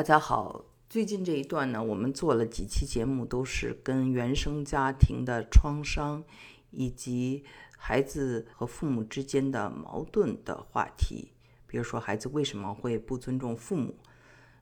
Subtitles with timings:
[0.00, 6.24] 大家好，最近这一段呢，我们做了几期节目，都是跟原生家庭的创伤
[6.70, 7.44] 以及
[7.76, 11.32] 孩子和父母之间的矛盾的话题。
[11.66, 13.98] 比如说，孩子为什么会不尊重父母？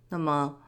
[0.08, 0.58] 那么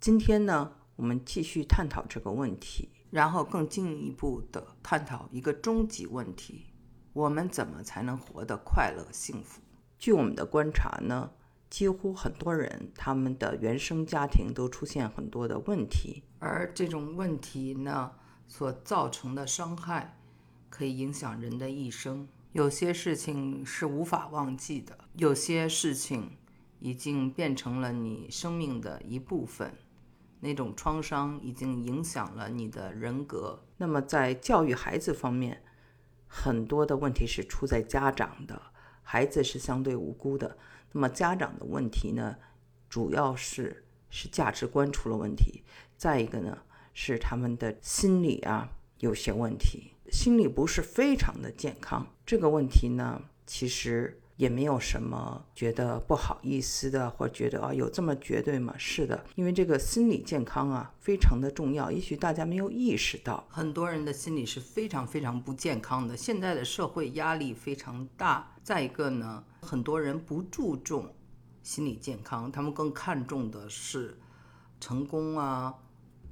[0.00, 6.72] 今天呢，我们继续探讨这个问题，然后更进一步的探讨一个终极问题：
[7.12, 9.60] 我们怎么才能活得快乐幸福？
[9.96, 11.30] 据我们的观察呢？
[11.70, 18.12] 几乎很多人，他们的原生家庭都出现很多的问题，而这种问题呢，
[18.46, 20.18] 所造成的伤害，
[20.70, 22.26] 可以影响人的一生。
[22.52, 26.38] 有些事情是无法忘记的，有些事情
[26.80, 29.74] 已经变成了你生命的一部分，
[30.40, 33.62] 那种创伤已经影响了你的人格。
[33.76, 35.62] 那么，在教育孩子方面，
[36.26, 38.60] 很多的问题是出在家长的，
[39.02, 40.56] 孩子是相对无辜的。
[40.92, 42.36] 那么家长的问题呢，
[42.88, 45.62] 主要是是价值观出了问题，
[45.96, 46.58] 再一个呢
[46.94, 52.06] 是他们的心理啊有些问题，心理不是非常的健康。
[52.24, 58.72] 这个问题呢，其实也没有什么觉得不好意思的，或觉得啊有这么绝对吗？
[58.78, 61.90] 是的，因为这个心理健康啊非常的重要。
[61.90, 66.16] 也许大家没有意识到，很多人的心理是非常非常不健康的。
[66.16, 69.42] 现在的社会压力非常大，再一个呢。
[69.62, 71.12] 很多人不注重
[71.64, 74.16] 心理健康，他们更看重的是
[74.78, 75.74] 成功啊、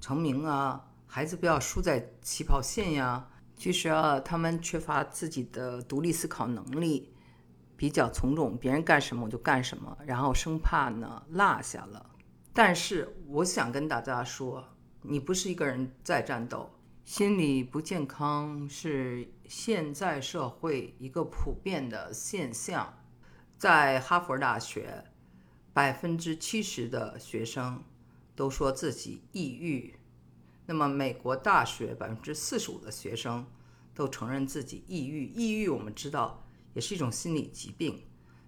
[0.01, 3.29] 成名啊，孩子不要输在起跑线呀。
[3.57, 7.11] 其实啊，他们缺乏自己的独立思考能力，
[7.77, 12.11] 比较从众，别人干什么我就干什么，然后生怕呢落下了。
[12.53, 14.65] 但是我想跟大家说，
[15.03, 16.71] 你不是一个人在战斗，
[17.05, 22.93] 心理不健康是现在社会一个普遍的现象。
[23.59, 25.05] 在哈佛大学，
[25.73, 27.83] 百分之七十的学生
[28.35, 29.99] 都说自己抑郁。
[30.67, 33.47] 那么，美国大学百分之四十五的学生
[33.95, 35.27] 都承认自己抑郁。
[35.27, 36.45] 抑郁，我们知道
[36.77, 37.98] 也是一种心理疾病。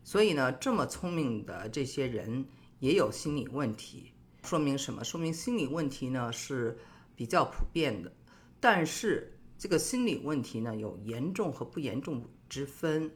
[0.05, 2.47] 所以呢，这么聪明的这些人
[2.79, 4.13] 也有心理问题，
[4.45, 5.03] 说明什么？
[5.03, 6.79] 说明心理问题呢是
[7.17, 8.13] 比较普遍的。
[8.61, 13.11] 但是，这个心理问题呢有严重和不严重之分。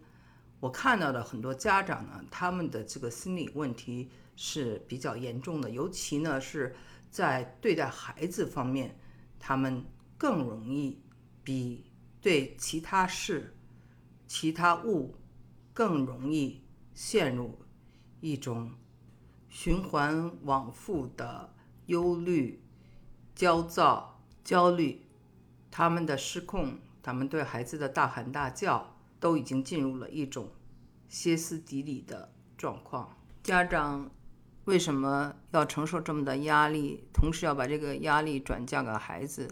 [0.60, 6.74] 我看到的很多家长呢，他们的这个心理问题是比较严重的，尤其呢是
[7.10, 8.98] 在对待孩子方面，
[9.38, 9.84] 他们
[10.16, 10.98] 更容易
[11.44, 11.84] 比
[12.20, 13.54] 对其他事、
[14.34, 15.14] 其他物
[15.74, 16.62] 更容易
[16.94, 17.58] 陷入
[18.22, 18.70] 一种
[19.50, 21.52] 循环往复的
[21.84, 22.64] 忧虑、
[23.34, 25.06] 焦躁、焦虑，
[25.70, 28.96] 他们的失控，他们对孩子的大喊大叫。
[29.20, 30.50] 都已经进入了一种
[31.08, 33.16] 歇斯底里的状况。
[33.44, 34.10] 家长
[34.64, 39.48] 为什么要承受这么的压力，同时要把这个压力转嫁给孩子？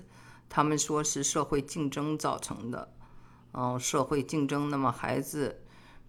[0.49, 2.93] 他们说是社会竞争造成的。
[3.53, 5.63] 嗯，社会竞争，那么孩子，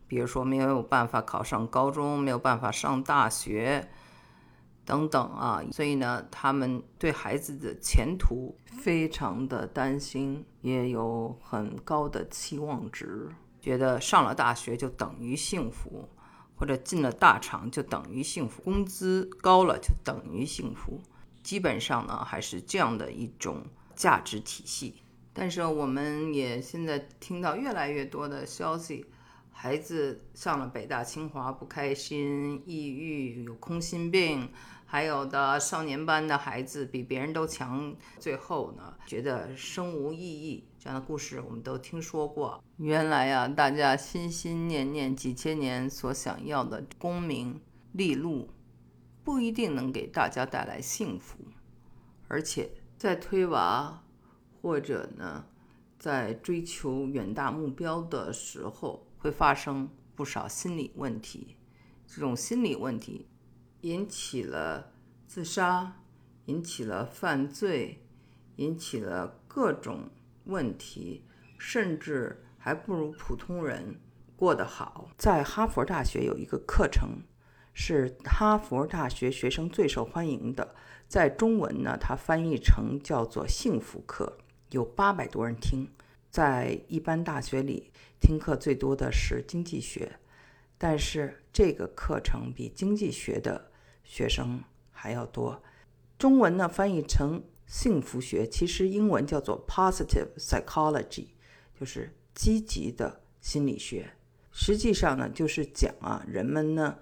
[0.08, 3.90] 比如说没有办法考上高中，没有办法上大学。
[4.84, 13.30] 等等啊，所以呢，他们对孩子的前途非常的担心，也有很高的期望值，
[13.62, 16.10] 觉得上了大学就等于幸福，
[16.56, 21.00] 或者进了大厂就等于幸福，工资高了就等于幸福，
[21.44, 23.64] 基本上呢还是这样的一种
[23.96, 25.04] 价值体系。
[25.34, 29.06] 但是我们也现在听到越来越多的消息，
[29.52, 34.50] 孩子上了北大清华不开心、抑郁、有空心病。
[34.86, 42.62] 还有的少年班的孩子比别人都强，最后呢觉得生无意义，这样的故事我们都听说过。
[42.76, 47.62] 原来呀，大家心心念念几千年所想要的功名
[47.94, 48.50] 利禄，
[49.24, 51.38] 不一定能给大家带来幸福，
[52.28, 54.04] 而且在推娃
[54.62, 55.46] 或者呢
[55.98, 61.58] 在追求远大目标的时候，会发生不少心理问题。
[62.08, 63.28] 这种心理问题。
[63.82, 64.92] 引起了
[65.26, 65.92] 自杀，
[66.46, 68.06] 引起了犯罪，
[68.58, 70.08] 引起了各种
[70.44, 71.26] 问题，
[71.58, 74.00] 甚至还不如普通人
[74.36, 75.10] 过得好。
[75.18, 77.24] 在哈佛大学有一个课程，
[77.74, 80.76] 是哈佛大学学生最受欢迎的，
[81.08, 84.38] 在中文呢，它翻译成叫做“幸福课”，
[84.72, 85.88] 有八百多人听。
[86.30, 90.20] 在一般大学里，听课最多的是经济学，
[90.78, 93.70] 但是这个课程比经济学的。
[94.04, 95.64] 学生还要多，
[96.18, 101.28] 中文呢翻译成幸福学，其实英文叫做 positive psychology，
[101.80, 104.12] 就是积极的心理学。
[104.52, 106.98] 实际上呢，就是讲啊，人们呢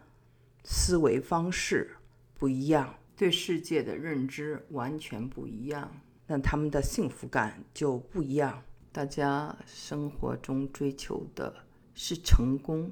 [0.63, 1.95] 思维方式
[2.36, 6.00] 不一样，对世界的认知完全不一样，
[6.31, 8.61] 那他们的幸福感就不一样。
[8.91, 11.51] 大家生活中追求的
[11.95, 12.91] 是成功，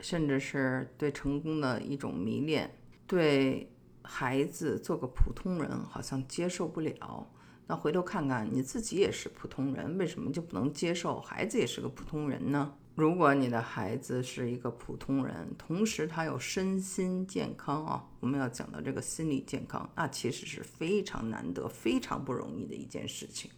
[0.00, 2.74] 甚至是对成功的一种迷恋。
[3.06, 3.70] 对
[4.00, 7.30] 孩子做个普通人好像接受不了。
[7.66, 12.74] 那回头看看你自己也是普通人，为什么就不能接受孩子也是个普通人呢？
[12.94, 23.50] 如果你的孩子是一个普通人，同时他有身心健康啊，我们要讲到这个心理健康，那其实是非常难得、非常不容易的一件事情，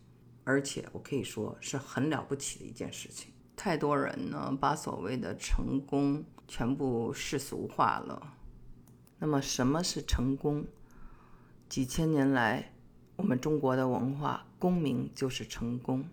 [0.45, 3.33] 而且我可以说是很了不起的一件事情。
[3.57, 8.35] 太多人呢，把所谓的成功全部世俗化了。
[9.19, 10.65] 那么，什么是成功？
[11.69, 12.73] 几千年来，
[13.17, 16.05] 我们中国的文化，功名就是成功。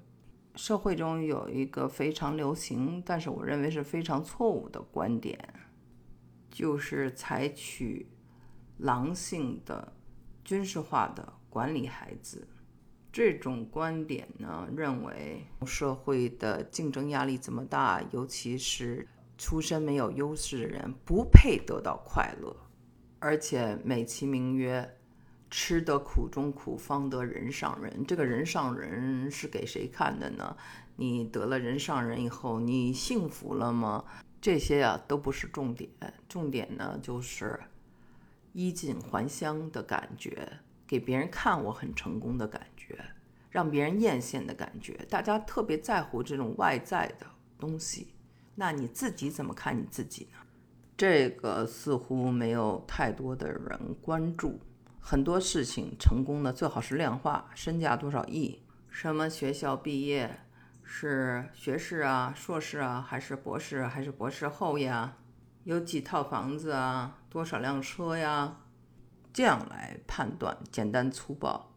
[0.55, 5.37] 社会中有一个非常流行，但是我认为是非常错误的观点，
[6.49, 8.07] 就是采取
[8.77, 9.93] 狼性的、
[10.43, 12.47] 军事化的管理孩子。
[13.11, 19.07] 这种观点呢，认为社会的竞争压力这么大，尤其是
[19.37, 22.55] 出身没有优势的人，不配得到快乐，
[23.19, 24.97] 而且美其名曰。
[25.51, 28.05] 吃得苦中苦，方得人上人。
[28.07, 30.55] 这个人上人是给谁看的呢？
[30.95, 34.05] 你得了人上人以后，你幸福了吗？
[34.39, 35.89] 这些呀都不是重点，
[36.29, 37.59] 重点呢就是
[38.53, 40.47] 衣锦还乡的感觉，
[40.87, 42.97] 给别人看我很成功的感觉，
[43.49, 44.93] 让别人艳羡的感觉。
[45.09, 47.27] 大家特别在乎这种外在的
[47.59, 48.13] 东西，
[48.55, 50.39] 那你自己怎么看你自己呢？
[50.95, 54.59] 这个似乎没有太多的人关注。
[55.03, 60.45] 很多事情成功的最好是量化，身价多少亿，什么学校毕业，
[60.83, 65.17] 是学士啊、硕士啊，还是博士，还是博士后呀？
[65.63, 67.17] 有几套房子啊？
[67.29, 68.57] 多少辆车呀？
[69.33, 71.73] 这样来判断，简单粗暴。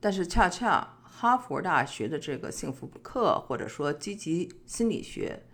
[0.00, 5.44] 但是恰恰哈佛大学的这个幸福课，或者说积极心理学，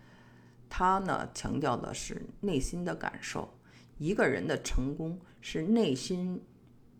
[0.70, 3.58] 它呢强调的是内心的感受。
[3.98, 6.40] 一个人的成功是内心。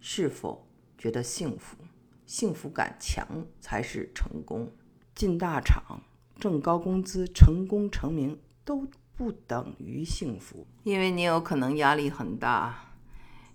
[0.07, 0.69] 是否
[0.99, 1.79] 觉得幸福？
[2.27, 3.27] 幸福感强
[3.59, 4.71] 才是成功。
[5.15, 5.99] 进大厂、
[6.39, 8.87] 挣高工资、成功成名都
[9.17, 12.93] 不等于幸福，因为你有可能压力很大，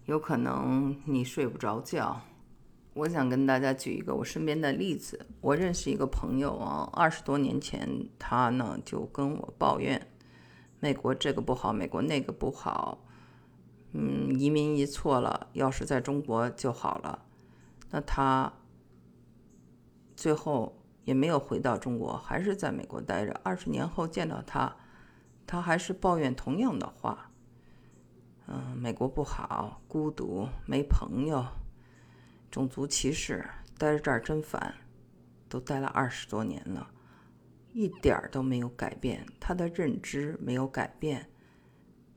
[0.05, 2.19] 有可能你睡不着觉。
[2.95, 5.23] 我想跟大家举一个我身边的例子。
[5.41, 7.87] 我认识一个朋友啊，二十多年前
[8.17, 10.07] 他呢就跟我抱怨，
[10.79, 13.05] 美国这个不好，美国那个不好。
[13.91, 17.25] 嗯，移民一错了，要是在中国就好了。
[17.89, 18.53] 那他
[20.15, 23.39] 最后也没有回到中国，还是在美国待着。
[23.43, 24.75] 二十年后见到他，
[25.47, 27.31] 他还是抱怨同样的话。
[28.47, 31.45] 嗯，美国不好，孤独，没朋友，
[32.51, 33.43] 种族歧视，
[33.77, 34.75] 待在这儿真烦。
[35.47, 36.91] 都待了二十多年了，
[37.73, 39.25] 一点儿都没有改变。
[39.39, 41.27] 他的认知没有改变，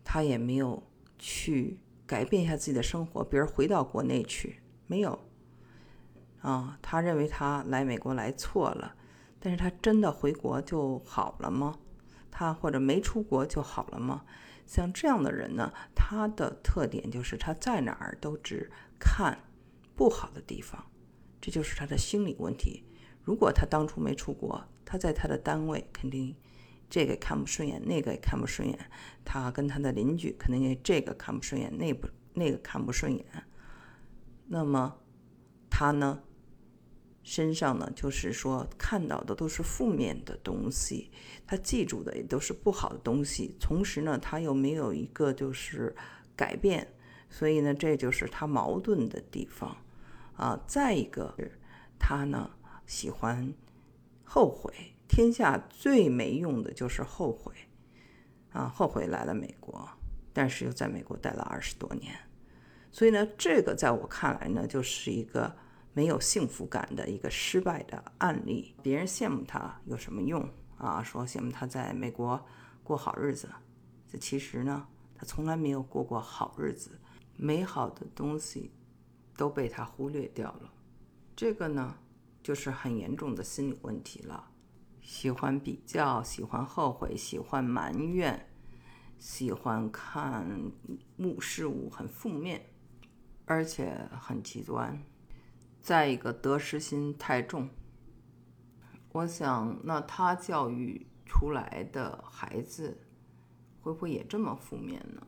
[0.04, 0.82] 他也没有。
[1.24, 5.16] 去改变一下自己的生活，比如回到国内去，没有
[6.40, 6.76] 啊？
[6.82, 8.96] 他认为他来美国来错了，
[9.38, 11.78] 但是他真的回国就好了吗？
[12.28, 14.24] 他或者没出国就好了吗？
[14.66, 18.68] 像这样的人呢，他的特点就是他在哪儿都只
[18.98, 19.38] 看
[19.94, 20.84] 不好的地方，
[21.40, 22.82] 这就是他的心理问题。
[23.22, 26.34] 如果他当初没出国，他在他的单位肯定。
[26.92, 28.78] 这个看不顺眼，那个也看不顺眼。
[29.24, 33.24] 他跟他的邻居可能也这个看不顺眼，那不那个看不顺眼。
[34.46, 34.98] 那么
[35.70, 36.22] 他呢，
[37.22, 41.10] 身上呢，就是说看到的都是负面的东西，
[41.46, 43.56] 他记住的也都是不好的东西。
[43.58, 45.96] 同时呢，他又没有一个就是
[46.36, 46.86] 改变，
[47.30, 49.74] 所以呢，这就是他矛盾的地方
[50.36, 50.62] 啊。
[50.66, 51.58] 再一个是，
[51.98, 52.50] 他呢
[52.84, 53.54] 喜欢
[54.24, 54.91] 后悔。
[55.14, 57.52] 天下最没用的就是后悔，
[58.50, 59.86] 啊，后悔来了美国，
[60.32, 62.16] 但是又在美国待了二十多年，
[62.90, 65.54] 所以呢，这个在我看来呢，就是一个
[65.92, 68.74] 没有幸福感的一个失败的案例。
[68.82, 71.02] 别人羡慕他有什么用啊？
[71.02, 72.42] 说羡慕他在美国
[72.82, 73.50] 过好日子，
[74.08, 76.98] 这其实呢，他从来没有过过好日子，
[77.36, 78.72] 美好的东西
[79.36, 80.72] 都被他忽略掉了。
[81.36, 81.98] 这个呢，
[82.42, 84.48] 就是很严重的心理问题了。
[85.02, 88.48] 喜欢比较，喜欢后悔，喜欢埋怨，
[89.18, 90.72] 喜欢看
[91.18, 92.64] 物事物很负面，
[93.44, 95.02] 而且很极端。
[95.82, 97.68] 再一个，得失心太重。
[99.10, 102.96] 我想，那他教育出来的孩子
[103.82, 105.20] 会不会也这么负面呢？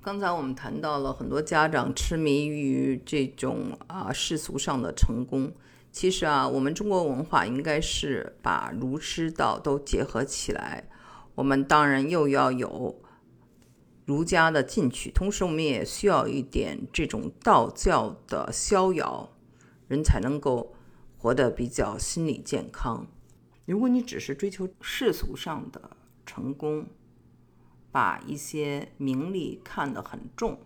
[0.00, 5.52] 刚才我们谈到了很多家长痴迷于这种啊世俗上的成功，
[5.94, 10.88] 其实啊，我们中国文化应该是把儒释道都结合起来。
[11.36, 13.00] 我们当然又要有
[14.04, 19.36] 儒家的进取，同时我们也需要一点这种道教的逍遥，
[19.86, 20.74] 人才能够
[21.16, 23.06] 活得比较心理健康。
[23.64, 25.96] 如果你只是追求世俗上的
[26.26, 26.88] 成功，
[27.92, 30.58] 把一些名利看得很重，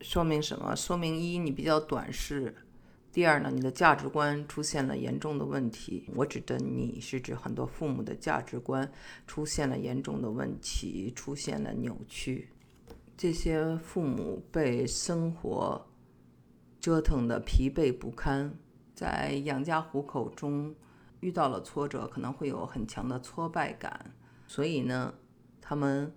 [0.00, 0.74] 说明什么？
[0.74, 2.56] 说明一你比较短视。
[3.12, 6.08] 第二呢，你的价值观出现了严重的问题。
[6.16, 8.90] 我指的你是指很多父母的价值观
[9.26, 12.48] 出现了严重的问题，出现了扭曲。
[13.14, 15.86] 这些父母被生活
[16.80, 18.50] 折腾的疲惫不堪，
[18.94, 20.74] 在养家糊口中
[21.20, 24.14] 遇到了挫折，可能会有很强的挫败感。
[24.46, 25.12] 所以呢，
[25.60, 26.10] 他们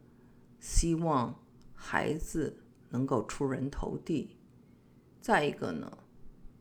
[0.61, 1.37] 希望
[1.73, 2.57] 孩子
[2.89, 4.37] 能够出人头地。
[5.19, 5.91] 再一个呢？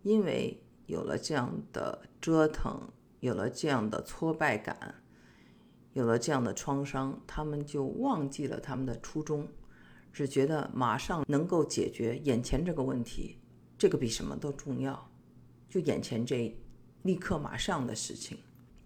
[0.05, 2.79] 因为有了这样的折腾，
[3.21, 4.95] 有了这样的挫败感，
[5.95, 9.49] 有了这样的创伤，他们就忘记了他们的初衷，
[10.13, 13.39] 只觉得马上能够解决眼前这个问题，
[13.79, 15.11] 这个比什么都重要，
[15.71, 16.55] 就眼前这
[17.03, 18.37] 立刻马上的事情，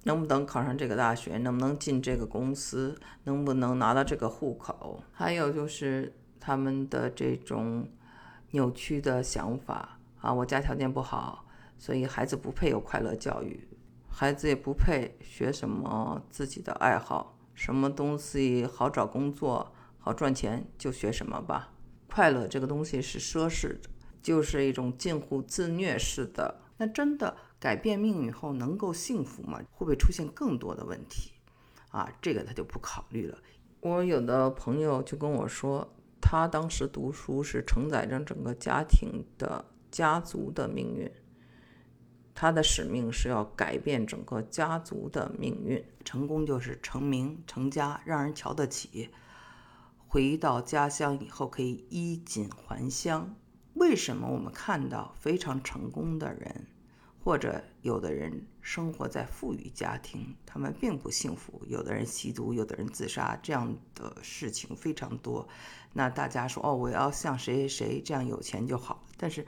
[0.05, 7.89] 能不能考上这个大学，能不能进这个公司，能不能拿到这个户口，还有就是他们的这种
[8.53, 9.98] 扭曲的想法。
[10.21, 11.47] 啊，我家条件不好，
[11.79, 13.69] 所以孩子不配有快乐教育，
[14.09, 21.73] 孩子也不配学什么自己的爱好，什么东西好找工作、好赚钱就学什么吧。
[22.11, 23.89] 快乐这个东西是奢侈的，
[24.21, 26.61] 就是一种近乎自虐式的。
[26.79, 29.59] 那真的改变命运后能够幸福吗？
[29.73, 31.33] 会不会出现更多的问题？
[31.91, 33.39] 啊，这个他就不考虑了。
[33.81, 39.65] 我有的朋友就跟我说，他当时读书是承载着整个家庭的。
[39.90, 41.11] 家族的命运，
[42.35, 45.85] 他的使命是要改变整个家族的命运。
[46.04, 49.11] 成功就是成名成家，让人瞧得起。
[50.07, 53.37] 回到家乡以后可以衣锦还乡。
[53.75, 56.66] 为什么我们看到非常成功的人，
[57.23, 61.62] 或者有的人生活在富裕家庭，他们并不幸福？
[61.66, 65.47] 有的人吸毒，有的人自杀，这样的事情非常多。
[65.92, 69.04] 那大家说哦，我要像谁谁谁这样有钱就好。
[69.18, 69.45] 但是。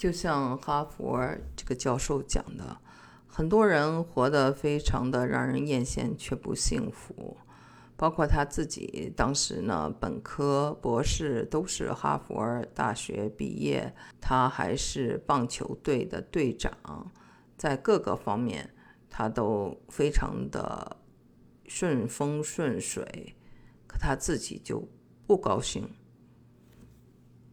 [0.00, 1.22] 就像哈佛
[1.54, 2.78] 这个教授讲的，
[3.26, 7.36] 很多人活得非常的让人艳羡，却不幸福。
[7.98, 16.72] 包括他自己，当时呢，本科、博士都是哈佛大学毕业，他还是棒球队的队长，
[17.58, 18.70] 在各个方面
[19.10, 20.96] 他都非常的
[21.66, 23.36] 顺风顺水，
[23.86, 24.88] 可他自己就
[25.26, 25.86] 不高兴。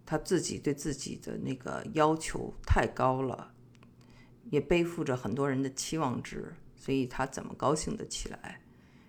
[0.07, 3.53] 他自己对自己的那个要求太高了，
[4.49, 8.61] 也背负着很多人的期望值，所以他怎么高兴得起来？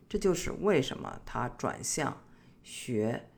[0.09, 2.25] 这就是为什么他转向
[2.64, 3.31] 学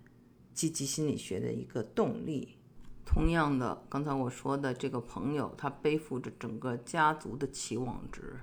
[0.55, 2.57] 积极心理学的一个动力。
[3.05, 8.40] 同样的，刚才我说的这个朋友，他背负着整个家族的期望值，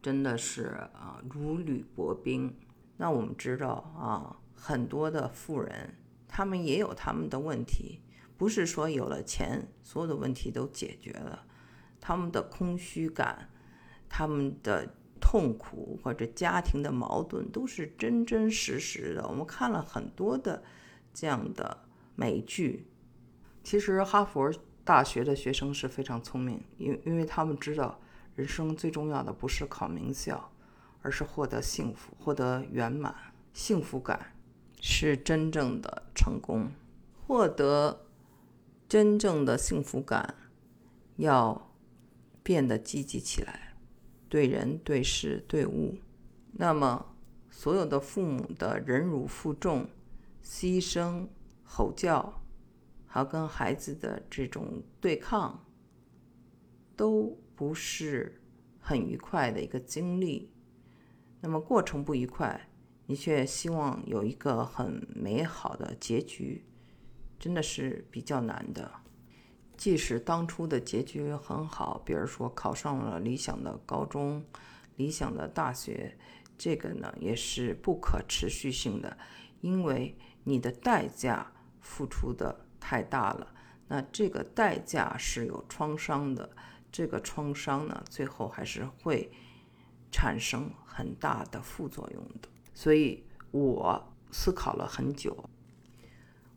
[0.00, 2.54] 真的是啊如履薄冰。
[2.98, 5.96] 那我们知道啊，很多的富人，
[6.28, 8.02] 他们也有他们的问题。
[8.36, 11.44] 不是说有了钱，所有的问题都解决了。
[12.00, 13.48] 他们的空虚感、
[14.08, 19.26] 他们的痛苦或者家庭的矛盾，都是真真实实的。
[19.26, 20.62] 我们看了很多的
[21.12, 22.86] 这样的美剧。
[23.64, 24.52] 其实哈佛
[24.84, 27.98] 大学的学生是非常聪明，因因为他们知道，
[28.36, 30.52] 人生最重要的不是考名校，
[31.02, 33.12] 而是获得幸福、获得圆满。
[33.52, 34.34] 幸福感
[34.80, 36.70] 是真正的成功，
[37.26, 38.05] 获得。
[38.88, 40.34] 真正的幸福感
[41.16, 41.74] 要
[42.42, 43.74] 变得积极起来，
[44.28, 45.98] 对人、对事、对物。
[46.52, 47.16] 那么，
[47.50, 49.88] 所有的父母的忍辱负重、
[50.42, 51.26] 牺牲、
[51.64, 52.42] 吼叫，
[53.06, 55.66] 还有跟孩子的这种对抗，
[56.94, 58.40] 都不是
[58.78, 60.52] 很愉快的一个经历。
[61.40, 62.68] 那么，过程不愉快，
[63.06, 66.64] 你却希望有一个很美好的结局。
[67.38, 68.90] 真的是比较难的，
[69.76, 74.44] 即使当初的结局很好，比如说考上了理想的高中、
[74.96, 76.16] 理想的大学，
[76.56, 79.16] 这个呢也是不可持续性的，
[79.60, 83.54] 因为你的代价付出的太大了。
[83.88, 86.50] 那这个代价是有创伤的，
[86.90, 89.30] 这个创伤呢，最后还是会
[90.10, 92.48] 产生很大的副作用的。
[92.74, 95.48] 所以我思考了很久。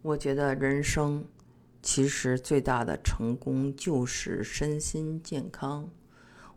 [0.02, 1.26] 我觉得人生
[1.82, 5.90] 其实最大的成功就是身心健康。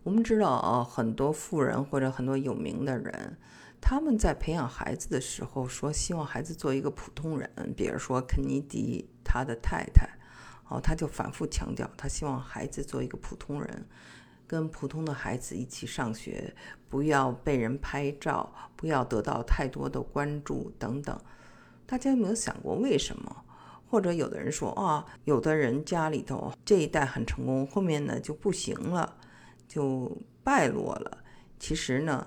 [0.04, 3.36] 我们知道啊，很多富人或者很多有名的人，
[3.80, 7.50] 他们在培养孩子的时候说希望孩子做一个普通人。
[7.76, 10.08] 比如说肯尼迪他的太太，
[10.68, 13.86] 哦，他就反复强调，他希望孩子做一个普通人，
[14.46, 16.54] 跟普通的孩子一起上学，
[16.88, 21.20] 不要被人拍照，不要得到太多的关注等等。
[21.86, 23.44] 大家有没有想过为什么？
[23.88, 29.18] 或者有的人说啊，有的人家里头这一代很成功，后面呢就不行了，
[29.68, 31.18] 就败落了。
[31.58, 32.26] 其实呢，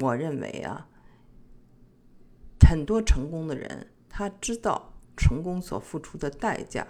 [0.00, 0.88] 我认为啊，
[2.68, 6.84] 很多成功的人他知道成功所付出的代价，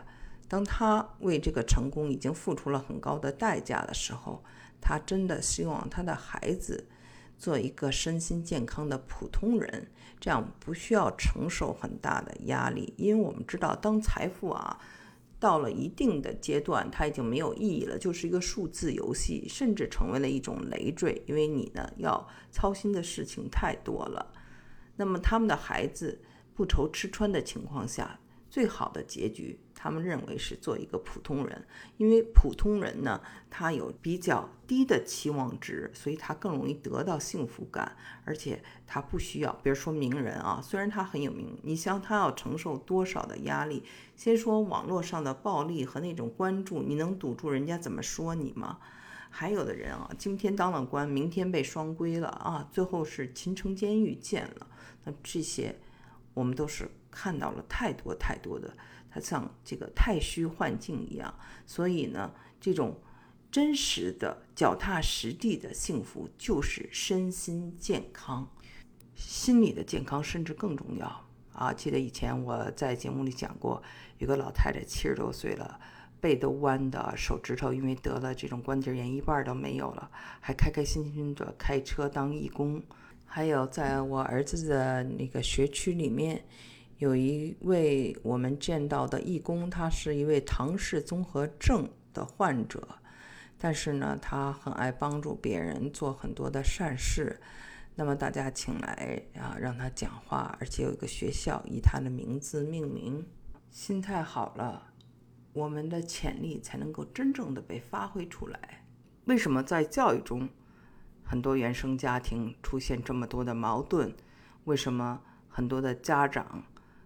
[0.48, 4.42] 当他为这个成功已经付出了很高的代价的时候，
[4.80, 6.88] 他真的希望他的孩子。
[7.38, 9.88] 做一个身心健康的普通人，
[10.18, 12.94] 这样不需要承受很大的压力。
[12.96, 14.78] 因为我们知道，当财富啊
[15.38, 21.22] 到了一定的阶段，它已经没有意义了，就是一个数字游戏，甚至成为了一种累赘。
[21.26, 24.32] 因为你呢要操心的事情太多了。
[24.96, 26.22] 那么他们的孩子
[26.54, 29.58] 不愁吃穿的情况下，最好的结局。
[29.74, 31.66] 他们认为是做一个普通人，
[31.96, 43.82] 因为普通人呢，他有比较低的期望值，所以他更容易得到幸福感，而且他不需要，比如说名人啊，虽然他很有名，你像他要承受多少的压力？
[44.16, 48.78] 先说网络上的暴力和那种关注，你能堵住人家怎么说你吗？
[49.28, 54.66] 还有的人啊，今天当了官，明天被双规了啊，最后是秦城监狱见了，
[55.02, 55.76] 那这些
[56.32, 58.76] 我们都是看到了太多太多的。
[59.14, 61.32] 它像这个太虚幻境一样，
[61.64, 63.00] 所以呢，这种
[63.48, 68.50] 真实的、脚踏实地的幸福就是身心健康，
[69.14, 71.72] 心理的健康甚至更重要啊！
[71.72, 73.80] 记得以前我在节目里讲过，
[74.18, 75.78] 有个老太太七十多岁了，
[76.20, 82.82] 背都弯的，手指头因为得了这种关节炎，一半都没有了，还开开心心的开车当义工。
[83.24, 86.44] 还有在我儿子的那个学区里面。
[86.98, 92.86] 有一位我们见到的义工，他是一位唐氏综合症的患者，
[93.58, 97.40] 但是呢，他很爱帮助别人，做很多的善事。
[97.96, 103.26] 那么大家请来啊，让他讲话，而且有一个学校以他的名字命名。
[103.70, 104.92] 心态好了，
[105.52, 108.84] 我们的潜力才能够真正的被发挥出来。
[109.24, 110.48] 为什么在教育中，
[111.24, 114.14] 很多原生家庭出现这么多的矛盾？
[114.64, 116.62] 为什么很多的家长？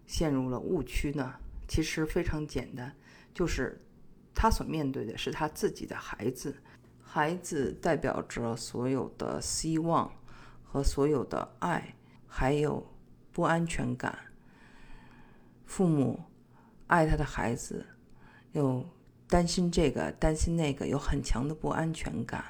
[0.09, 1.35] 陷入了误区呢？
[1.69, 2.97] 其实非常简单，
[3.35, 3.79] 就是
[4.35, 6.57] 他所面对的是他自己的孩子，
[7.03, 10.11] 孩子代表着所有的希望
[10.65, 11.95] 和所有的爱，
[12.27, 12.91] 还有
[13.33, 14.19] 不安全感。
[15.67, 16.19] 父母
[16.87, 17.85] 爱他的孩子，
[18.53, 18.83] 又
[19.29, 22.43] 担心这个担心那个，有很强的不安全感。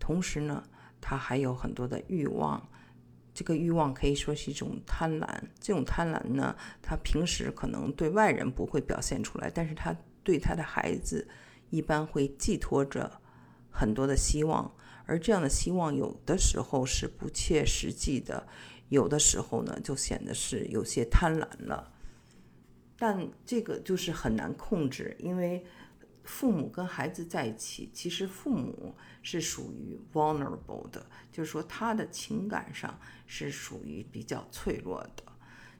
[0.00, 0.64] 同时呢，
[1.00, 2.68] 他还有很多的欲望。
[3.38, 5.28] 这个欲望可以说是一种贪婪，
[5.60, 11.24] 这种贪婪呢，他平时可能对外人不会表现出来，但是他对他的孩子
[11.70, 13.08] 一般会寄托着
[13.70, 14.68] 很多的希望，
[15.06, 18.44] 而这样的希望有的时候是不切实际的，
[18.88, 21.92] 有的时候呢就显得是有些贪婪了，
[22.98, 25.64] 但这个就是很难控制，因为。
[26.28, 35.24] 父母跟孩子在一起，其实父母是属于 vulnerable 的，就是说他的情感上是属于比较脆弱的。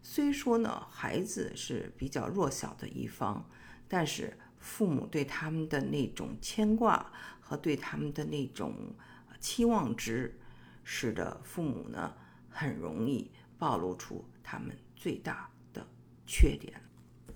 [0.03, 3.47] 虽说呢，孩子是比较弱小的一方，
[3.87, 8.97] 但是父母对他们的那种牵挂和对他们的那种
[9.39, 10.41] 期望值，
[10.83, 12.15] 使得父母呢
[12.49, 15.87] 很容易暴露出他们最大的
[16.27, 16.88] 缺点。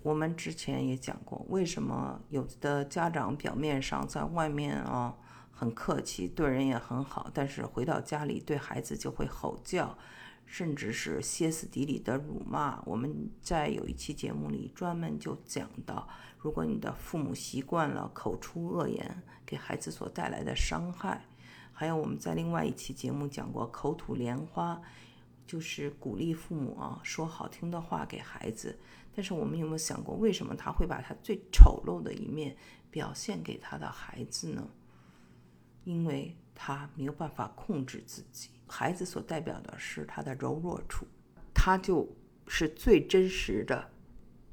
[0.02, 5.16] 我们之前也讲过，为什么有的家长表面上在外面啊
[5.52, 9.96] 很客气，对人也很好，但是回到家里对孩子就会吼叫，
[10.44, 12.82] 甚至是歇斯底里的辱骂。
[12.84, 21.24] 我们在有一期节目里专门就讲到，如果你的父母习惯了口出恶言，给孩子所带来的伤害，
[21.72, 24.82] 还有我们在另外一期节目讲过口吐莲花。
[25.44, 28.78] 就是鼓励父母啊，说好听的话给孩子。
[29.14, 32.56] 但是我们有没有想过，为什么他会把他最丑陋的一面
[32.90, 34.68] 表现给他的孩子呢？
[35.84, 38.50] 因为他没有办法控制自己。
[38.68, 41.06] 孩子所代表的是他的柔弱处，
[41.54, 42.08] 他就
[42.46, 43.90] 是最真实的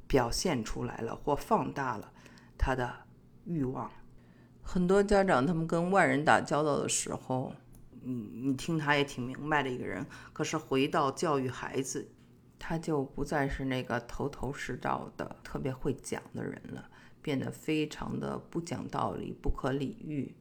[0.08, 2.12] 表现出来了，或放大了
[2.58, 2.94] 他的
[3.46, 3.92] 欲望。
[4.62, 7.54] 很多家长他们跟外人打交道的时候。
[8.02, 12.10] 你你听他也挺明白的一个人，可是回到教育孩子，
[12.60, 16.92] 他就不再是那个头头是道的、特别会讲的人了，
[17.22, 20.36] 变得非常的不讲道理、不可理喻。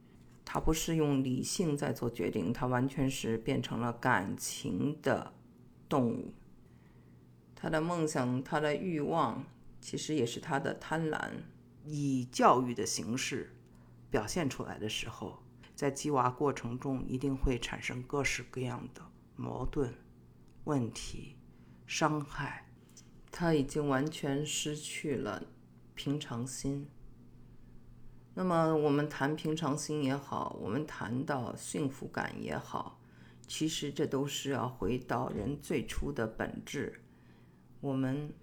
[0.44, 5.32] 他不是用理性在做决定，他完全是变成了感情的
[5.88, 6.34] 动物。
[7.54, 9.44] 他的梦想、他的欲望，
[9.80, 11.30] 其实也是他的贪婪。
[11.84, 13.56] 以教育的形式
[14.10, 15.38] 表现出来的时候，
[15.74, 19.00] 在鸡娃过程中一定会产生各式各样的
[19.36, 19.94] 矛盾、
[20.64, 21.37] 问题。
[21.88, 22.68] 伤害，
[23.32, 25.42] 他已经完全失去了
[25.94, 26.86] 平常心。
[28.34, 33.00] 那么，我们谈平常心也好，我们谈到幸福感也好，
[33.46, 37.00] 其实这都是要回到人最初的本质。
[37.80, 38.34] 我们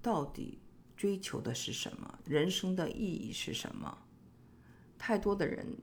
[0.00, 0.60] 到底
[0.96, 2.20] 追求的是什么？
[2.24, 3.98] 人生的意义是什么？
[4.96, 5.76] 太多的人，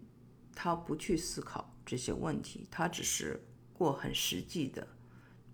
[0.55, 4.88] 他不去思考这些问题，他只是过很实际的。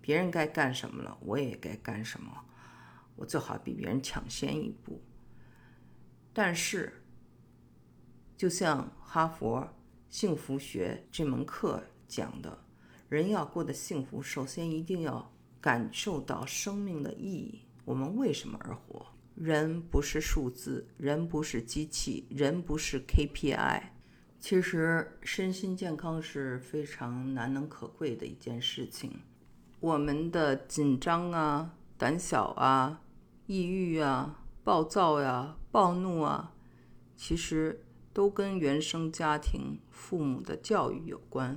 [0.08, 2.32] 别人该干什么了，我也该干什么。
[3.14, 4.98] 我最好比别人抢先一步。
[6.32, 6.90] 但是，
[8.34, 9.68] 就像哈佛
[10.08, 12.58] 幸福学这门课讲的，
[13.10, 17.60] 人要过得幸福，首先一定要感受到生命的意义。
[17.84, 19.04] 我们为什么而活？
[19.34, 23.82] 人不是数字，人不是机器，人不是 KPI。
[24.40, 29.20] 其实，身心健康是非常难能可贵的一件事情。
[29.80, 33.02] 我们的紧张啊、胆小啊、
[33.46, 36.52] 抑郁啊、暴躁呀、暴怒啊，
[37.16, 41.56] 其实都跟原生家庭父母的教育有关。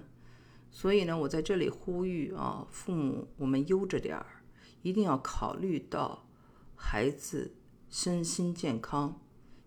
[0.70, 4.44] 所以呢，我在这里呼吁啊，父母，我们悠着点儿，
[4.84, 6.28] 一定要考虑到
[6.76, 7.56] 孩子
[7.90, 9.20] 身心健康，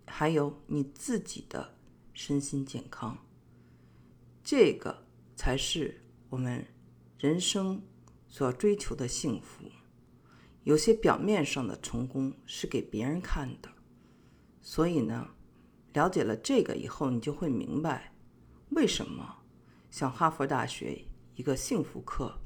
[0.06, 1.74] 还有你自己的
[2.12, 3.18] 身心健康，
[4.44, 6.64] 这个才是我们
[7.18, 7.82] 人生。
[8.34, 9.64] 所追求的幸福，
[10.64, 13.68] 有些表面上的成功是给别人看的，
[14.60, 15.28] 所以呢，
[15.92, 18.12] 了解了这个以后，你就会明白，
[18.70, 19.36] 为什么
[19.88, 21.00] 像哈佛大学
[21.36, 22.36] 一个幸福课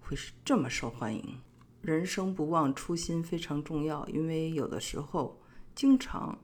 [0.00, 1.40] 会是这么受欢迎。
[1.80, 5.40] 人生不忘初心非常重要，因为有的时候
[5.76, 6.36] 经常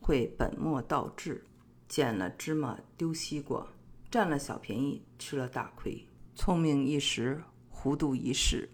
[0.00, 1.44] 会本末倒置，
[1.86, 3.64] 捡了芝麻丢西瓜，
[4.10, 7.40] 占了小便宜吃了大亏，聪明一时。
[7.86, 8.68] 糊涂一世。